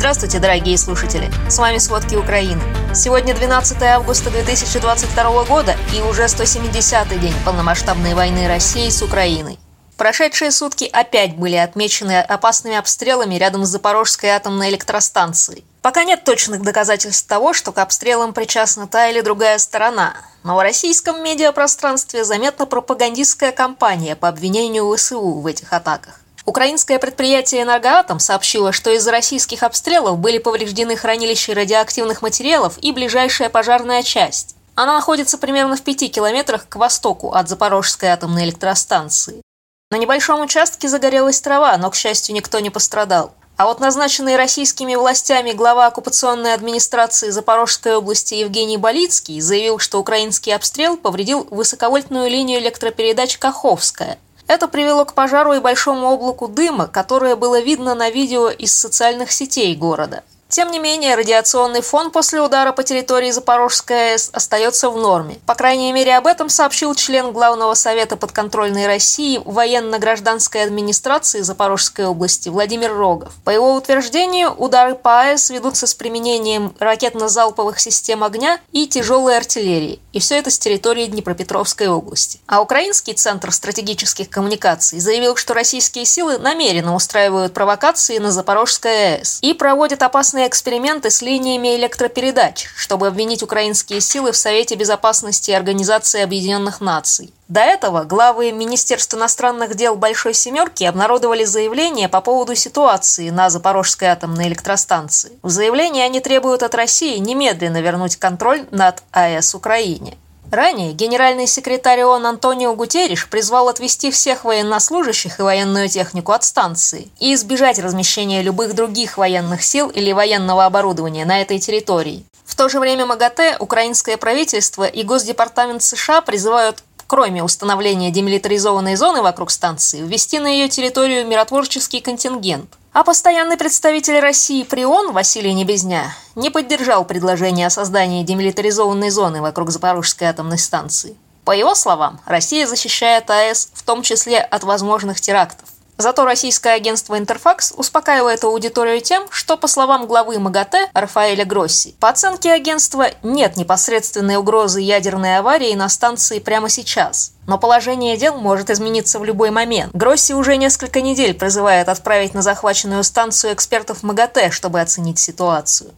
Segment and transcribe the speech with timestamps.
[0.00, 1.30] Здравствуйте, дорогие слушатели!
[1.50, 2.62] С вами «Сводки Украины».
[2.94, 9.58] Сегодня 12 августа 2022 года и уже 170-й день полномасштабной войны России с Украиной.
[9.98, 15.66] Прошедшие сутки опять были отмечены опасными обстрелами рядом с Запорожской атомной электростанцией.
[15.82, 20.14] Пока нет точных доказательств того, что к обстрелам причастна та или другая сторона,
[20.44, 26.19] но в российском медиапространстве заметна пропагандистская кампания по обвинению ВСУ в этих атаках.
[26.46, 33.50] Украинское предприятие «Энергоатом» сообщило, что из-за российских обстрелов были повреждены хранилища радиоактивных материалов и ближайшая
[33.50, 34.56] пожарная часть.
[34.74, 39.42] Она находится примерно в пяти километрах к востоку от Запорожской атомной электростанции.
[39.90, 43.32] На небольшом участке загорелась трава, но, к счастью, никто не пострадал.
[43.56, 50.54] А вот назначенный российскими властями глава оккупационной администрации Запорожской области Евгений Болицкий заявил, что украинский
[50.54, 54.16] обстрел повредил высоковольтную линию электропередач «Каховская».
[54.50, 59.30] Это привело к пожару и большому облаку дыма, которое было видно на видео из социальных
[59.30, 60.24] сетей города.
[60.50, 65.38] Тем не менее, радиационный фон после удара по территории Запорожской АЭС остается в норме.
[65.46, 72.48] По крайней мере, об этом сообщил член Главного совета подконтрольной России военно-гражданской администрации Запорожской области
[72.48, 73.32] Владимир Рогов.
[73.44, 80.00] По его утверждению, удары по АЭС ведутся с применением ракетно-залповых систем огня и тяжелой артиллерии.
[80.12, 82.40] И все это с территории Днепропетровской области.
[82.48, 89.38] А Украинский центр стратегических коммуникаций заявил, что российские силы намеренно устраивают провокации на Запорожской АЭС
[89.42, 95.50] и проводят опасные совместные эксперименты с линиями электропередач, чтобы обвинить украинские силы в Совете Безопасности
[95.50, 97.32] Организации Объединенных Наций.
[97.48, 104.08] До этого главы Министерства иностранных дел Большой Семерки обнародовали заявление по поводу ситуации на Запорожской
[104.08, 105.32] атомной электростанции.
[105.42, 110.16] В заявлении они требуют от России немедленно вернуть контроль над АЭС Украине.
[110.50, 117.08] Ранее генеральный секретарь ООН Антонио Гутерриш призвал отвести всех военнослужащих и военную технику от станции
[117.20, 122.24] и избежать размещения любых других военных сил или военного оборудования на этой территории.
[122.44, 129.20] В то же время МАГАТЭ, украинское правительство и Госдепартамент США призывают кроме установления демилитаризованной зоны
[129.20, 132.78] вокруг станции, ввести на ее территорию миротворческий контингент.
[132.92, 139.40] А постоянный представитель России при ООН Василий Небезня не поддержал предложение о создании демилитаризованной зоны
[139.40, 141.16] вокруг Запорожской атомной станции.
[141.44, 145.68] По его словам, Россия защищает АЭС в том числе от возможных терактов.
[146.00, 152.08] Зато российское агентство «Интерфакс» успокаивает аудиторию тем, что, по словам главы МАГАТЭ Рафаэля Гросси, по
[152.08, 157.32] оценке агентства нет непосредственной угрозы ядерной аварии на станции прямо сейчас.
[157.46, 159.94] Но положение дел может измениться в любой момент.
[159.94, 165.90] Гросси уже несколько недель призывает отправить на захваченную станцию экспертов МАГАТЭ, чтобы оценить ситуацию.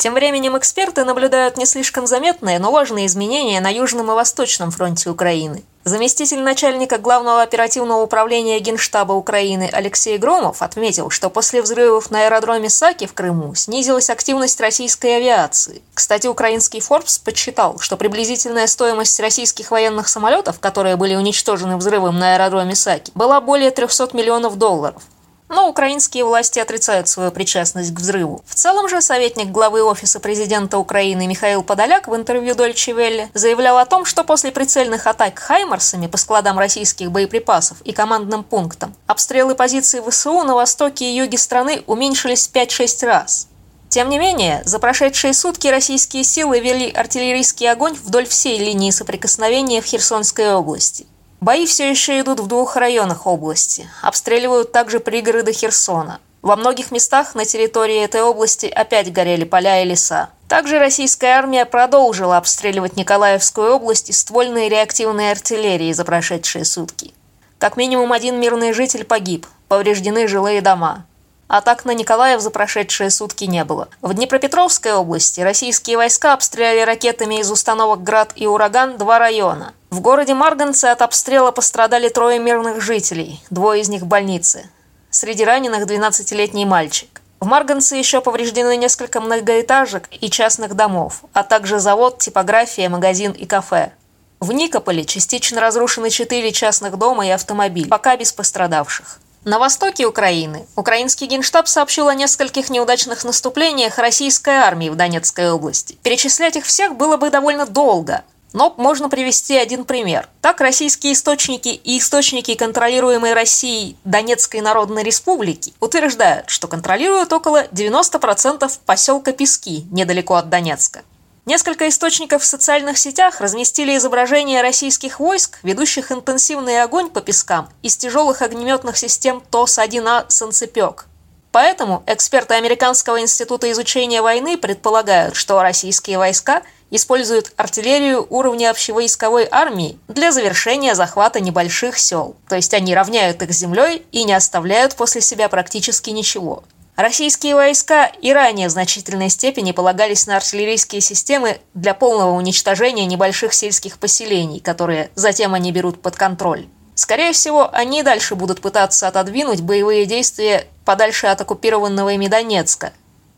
[0.00, 5.10] Тем временем эксперты наблюдают не слишком заметные, но важные изменения на Южном и Восточном фронте
[5.10, 5.62] Украины.
[5.84, 12.70] Заместитель начальника Главного оперативного управления Генштаба Украины Алексей Громов отметил, что после взрывов на аэродроме
[12.70, 15.82] Саки в Крыму снизилась активность российской авиации.
[15.92, 22.36] Кстати, украинский Forbes подсчитал, что приблизительная стоимость российских военных самолетов, которые были уничтожены взрывом на
[22.36, 25.02] аэродроме Саки, была более 300 миллионов долларов
[25.50, 28.42] но украинские власти отрицают свою причастность к взрыву.
[28.46, 33.76] В целом же советник главы Офиса президента Украины Михаил Подоляк в интервью Дольче Велле заявлял
[33.76, 39.54] о том, что после прицельных атак «Хаймарсами» по складам российских боеприпасов и командным пунктам обстрелы
[39.54, 43.48] позиций ВСУ на востоке и юге страны уменьшились в 5-6 раз.
[43.90, 49.82] Тем не менее, за прошедшие сутки российские силы вели артиллерийский огонь вдоль всей линии соприкосновения
[49.82, 51.08] в Херсонской области.
[51.40, 53.88] Бои все еще идут в двух районах области.
[54.02, 56.20] Обстреливают также пригороды Херсона.
[56.42, 60.28] Во многих местах на территории этой области опять горели поля и леса.
[60.48, 67.14] Также российская армия продолжила обстреливать Николаевскую область ствольной реактивной артиллерии за прошедшие сутки.
[67.58, 71.06] Как минимум один мирный житель погиб, повреждены жилые дома.
[71.48, 73.88] Атак на Николаев за прошедшие сутки не было.
[74.02, 79.72] В Днепропетровской области российские войска обстреляли ракетами из установок «Град» и «Ураган» два района.
[79.90, 84.70] В городе Марганце от обстрела пострадали трое мирных жителей, двое из них в больнице.
[85.10, 87.20] Среди раненых 12-летний мальчик.
[87.40, 93.46] В Марганце еще повреждены несколько многоэтажек и частных домов, а также завод, типография, магазин и
[93.46, 93.90] кафе.
[94.38, 99.18] В Никополе частично разрушены четыре частных дома и автомобиль, пока без пострадавших.
[99.44, 105.98] На востоке Украины украинский генштаб сообщил о нескольких неудачных наступлениях российской армии в Донецкой области.
[106.04, 108.22] Перечислять их всех было бы довольно долго,
[108.52, 110.28] но можно привести один пример.
[110.40, 118.70] Так, российские источники и источники, контролируемые Россией Донецкой Народной Республики, утверждают, что контролируют около 90%
[118.86, 121.02] поселка Пески, недалеко от Донецка.
[121.46, 127.96] Несколько источников в социальных сетях разместили изображения российских войск, ведущих интенсивный огонь по пескам из
[127.96, 131.06] тяжелых огнеметных систем ТОС-1А «Санцепек».
[131.52, 139.98] Поэтому эксперты Американского института изучения войны предполагают, что российские войска используют артиллерию уровня общевойсковой армии
[140.08, 142.36] для завершения захвата небольших сел.
[142.48, 146.64] То есть они равняют их землей и не оставляют после себя практически ничего.
[146.96, 153.54] Российские войска и ранее в значительной степени полагались на артиллерийские системы для полного уничтожения небольших
[153.54, 156.66] сельских поселений, которые затем они берут под контроль.
[156.94, 162.92] Скорее всего, они дальше будут пытаться отодвинуть боевые действия подальше от оккупированного ими Донецка.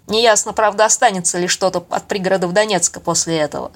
[0.07, 3.73] Неясно, правда, останется ли что-то от пригородов Донецка после этого.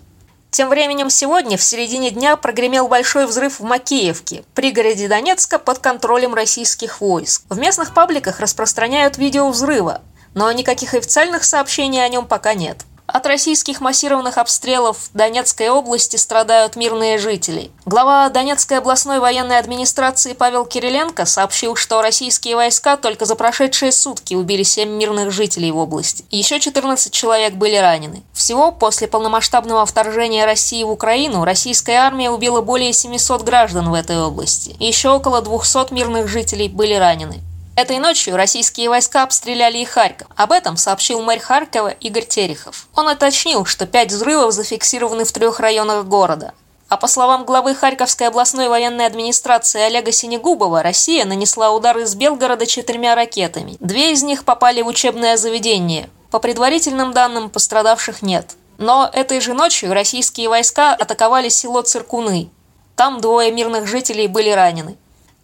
[0.51, 6.35] Тем временем сегодня, в середине дня, прогремел большой взрыв в Макеевке, пригороде Донецка под контролем
[6.35, 7.43] российских войск.
[7.51, 10.01] В местных пабликах распространяют видео взрыва,
[10.35, 12.79] но никаких официальных сообщений о нем пока нет.
[13.07, 17.71] От российских массированных обстрелов в Донецкой области страдают мирные жители.
[17.85, 24.35] Глава Донецкой областной военной администрации Павел Кириленко сообщил, что российские войска только за прошедшие сутки
[24.35, 26.25] убили 7 мирных жителей в области.
[26.31, 28.25] Еще 14 человек были ранены.
[28.33, 34.19] Всего после полномасштабного вторжения России в Украину российская армия убила более 700 граждан в этой
[34.19, 34.75] области.
[34.81, 37.41] Еще около 200 мирных жителей были ранены.
[37.77, 40.29] Этой ночью российские войска обстреляли и Харьков.
[40.35, 42.89] Об этом сообщил мэр Харькова Игорь Терехов.
[42.95, 46.55] Он уточнил, что пять взрывов зафиксированы в трех районах города.
[46.89, 52.65] А по словам главы Харьковской областной военной администрации Олега Синегубова, Россия нанесла удары из Белгорода
[52.65, 53.77] четырьмя ракетами.
[53.79, 56.09] Две из них попали в учебное заведение.
[56.31, 58.57] По предварительным данным, пострадавших нет.
[58.79, 62.49] Но этой же ночью российские войска атаковали село Циркуны.
[62.95, 64.97] Там двое мирных жителей были ранены.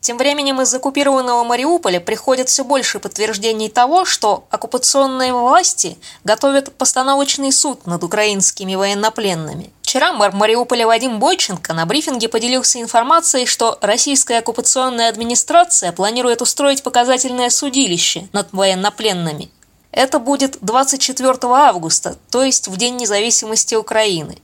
[0.02, 7.52] Тем временем из оккупированного Мариуполя приходит все больше подтверждений того, что оккупационные власти готовят постановочный
[7.52, 9.70] суд над украинскими военнопленными.
[9.82, 16.82] Вчера мэр Мариуполя Вадим Бойченко на брифинге поделился информацией, что российская оккупационная администрация планирует устроить
[16.82, 19.52] показательное судилище над военнопленными.
[19.92, 24.38] Это будет 24 августа, то есть в День независимости Украины.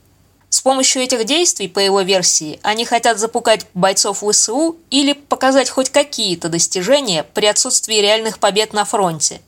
[0.49, 5.91] С помощью этих действий, по его версии, они хотят запугать бойцов ВСУ или показать хоть
[5.91, 9.41] какие-то достижения при отсутствии реальных побед на фронте.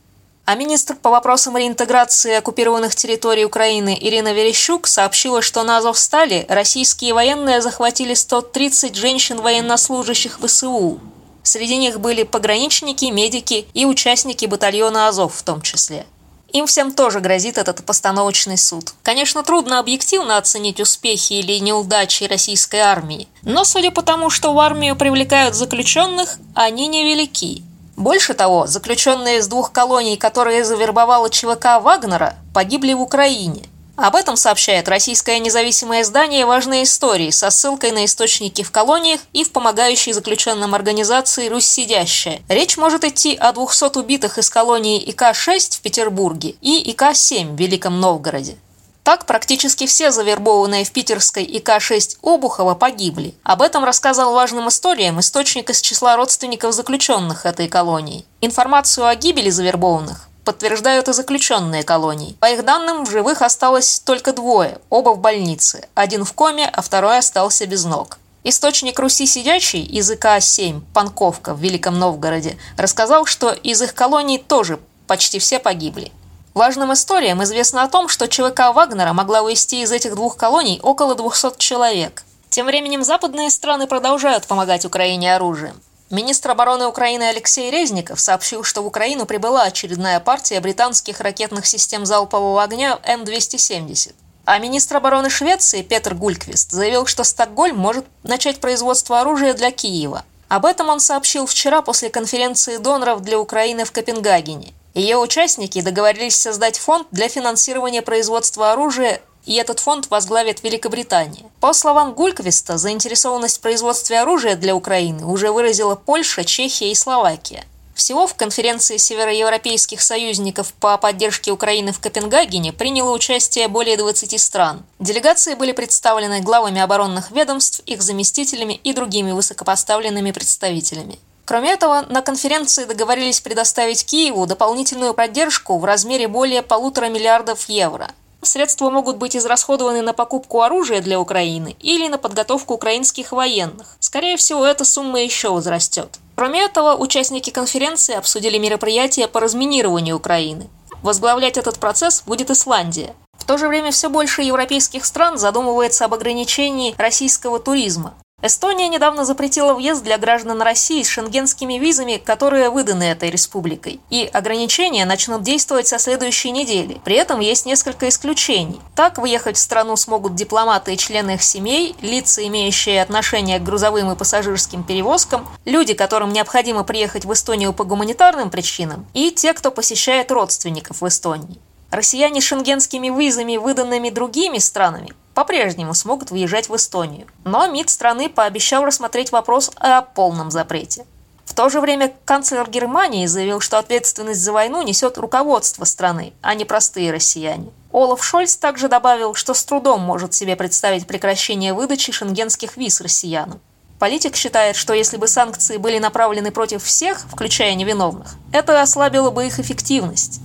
[0.45, 7.13] А министр по вопросам реинтеграции оккупированных территорий Украины Ирина Верещук сообщила, что на Азовстале российские
[7.13, 10.99] военные захватили 130 женщин-военнослужащих ВСУ.
[11.43, 16.05] Среди них были пограничники, медики и участники батальона Азов в том числе.
[16.53, 18.93] Им всем тоже грозит этот постановочный суд.
[19.03, 24.59] Конечно, трудно объективно оценить успехи или неудачи российской армии, но судя по тому, что в
[24.59, 27.63] армию привлекают заключенных, они невелики.
[27.95, 33.63] Больше того, заключенные из двух колоний, которые завербовала ЧВК Вагнера, погибли в Украине.
[34.01, 39.43] Об этом сообщает российское независимое издание «Важные истории» со ссылкой на источники в колониях и
[39.43, 42.41] в помогающей заключенным организации «Русь сидящая».
[42.49, 47.99] Речь может идти о 200 убитых из колонии ИК-6 в Петербурге и ИК-7 в Великом
[47.99, 48.57] Новгороде.
[49.03, 53.35] Так практически все завербованные в питерской ИК-6 Обухова погибли.
[53.43, 58.25] Об этом рассказал важным историям источник из числа родственников заключенных этой колонии.
[58.41, 62.35] Информацию о гибели завербованных подтверждают и заключенные колонии.
[62.41, 65.87] По их данным, в живых осталось только двое, оба в больнице.
[65.95, 68.19] Один в коме, а второй остался без ног.
[68.43, 74.77] Источник Руси сидячий из ИК-7 Панковка в Великом Новгороде рассказал, что из их колоний тоже
[75.07, 76.11] почти все погибли.
[76.53, 81.15] Важным историям известно о том, что ЧВК Вагнера могла увезти из этих двух колоний около
[81.15, 82.23] 200 человек.
[82.49, 85.79] Тем временем западные страны продолжают помогать Украине оружием.
[86.11, 92.05] Министр обороны Украины Алексей Резников сообщил, что в Украину прибыла очередная партия британских ракетных систем
[92.05, 94.13] залпового огня М-270.
[94.43, 100.25] А министр обороны Швеции Петр Гульквист заявил, что Стокгольм может начать производство оружия для Киева.
[100.49, 104.73] Об этом он сообщил вчера после конференции доноров для Украины в Копенгагене.
[104.93, 111.45] Ее участники договорились создать фонд для финансирования производства оружия и этот фонд возглавит Великобритания.
[111.59, 117.65] По словам Гульквиста, заинтересованность в производстве оружия для Украины уже выразила Польша, Чехия и Словакия.
[117.93, 124.83] Всего в конференции североевропейских союзников по поддержке Украины в Копенгагене приняло участие более 20 стран.
[124.99, 131.19] Делегации были представлены главами оборонных ведомств, их заместителями и другими высокопоставленными представителями.
[131.45, 138.09] Кроме этого, на конференции договорились предоставить Киеву дополнительную поддержку в размере более полутора миллиардов евро–
[138.43, 143.95] Средства могут быть израсходованы на покупку оружия для Украины или на подготовку украинских военных.
[143.99, 146.09] Скорее всего, эта сумма еще возрастет.
[146.35, 150.69] Кроме этого, участники конференции обсудили мероприятия по разминированию Украины.
[151.03, 153.13] Возглавлять этот процесс будет Исландия.
[153.37, 158.15] В то же время все больше европейских стран задумывается об ограничении российского туризма.
[158.43, 163.99] Эстония недавно запретила въезд для граждан России с шенгенскими визами, которые выданы этой республикой.
[164.09, 166.99] И ограничения начнут действовать со следующей недели.
[167.03, 168.81] При этом есть несколько исключений.
[168.95, 174.11] Так, выехать в страну смогут дипломаты и члены их семей, лица, имеющие отношение к грузовым
[174.11, 179.69] и пассажирским перевозкам, люди, которым необходимо приехать в Эстонию по гуманитарным причинам, и те, кто
[179.69, 181.59] посещает родственников в Эстонии.
[181.91, 187.27] Россияне с шенгенскими визами, выданными другими странами, по-прежнему смогут въезжать в Эстонию.
[187.43, 191.05] Но МИД страны пообещал рассмотреть вопрос о полном запрете.
[191.45, 196.53] В то же время канцлер Германии заявил, что ответственность за войну несет руководство страны, а
[196.53, 197.71] не простые россияне.
[197.91, 203.59] Олаф Шольц также добавил, что с трудом может себе представить прекращение выдачи шенгенских виз россиянам.
[203.99, 209.45] Политик считает, что если бы санкции были направлены против всех, включая невиновных, это ослабило бы
[209.45, 210.39] их эффективность.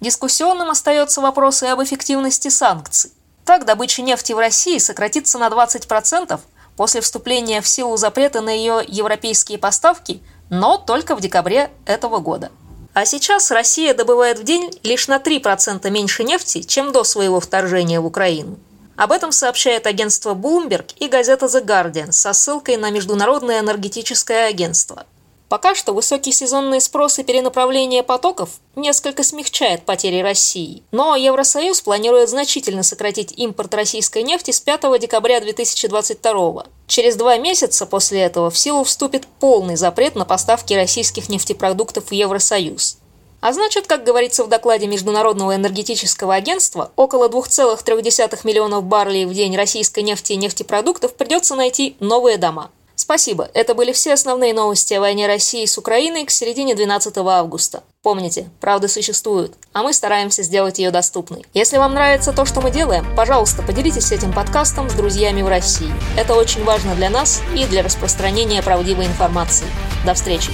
[0.00, 3.12] Дискуссионным остается вопрос и об эффективности санкций.
[3.50, 6.38] Так, добыча нефти в России сократится на 20%
[6.76, 12.52] после вступления в силу запрета на ее европейские поставки, но только в декабре этого года.
[12.94, 17.98] А сейчас Россия добывает в день лишь на 3% меньше нефти, чем до своего вторжения
[17.98, 18.56] в Украину.
[18.94, 25.06] Об этом сообщает агентство Bloomberg и газета The Guardian со ссылкой на Международное энергетическое агентство.
[25.50, 30.84] Пока что высокий сезонный спрос и перенаправление потоков несколько смягчает потери России.
[30.92, 37.84] Но Евросоюз планирует значительно сократить импорт российской нефти с 5 декабря 2022 Через два месяца
[37.84, 42.98] после этого в силу вступит полный запрет на поставки российских нефтепродуктов в Евросоюз.
[43.40, 49.56] А значит, как говорится в докладе Международного энергетического агентства, около 2,3 миллионов баррелей в день
[49.56, 52.70] российской нефти и нефтепродуктов придется найти новые дома–
[53.10, 53.50] Спасибо.
[53.54, 57.82] Это были все основные новости о войне России с Украиной к середине 12 августа.
[58.04, 61.44] Помните, правда существует, а мы стараемся сделать ее доступной.
[61.52, 65.92] Если вам нравится то, что мы делаем, пожалуйста, поделитесь этим подкастом с друзьями в России.
[66.16, 69.66] Это очень важно для нас и для распространения правдивой информации.
[70.06, 70.52] До встречи!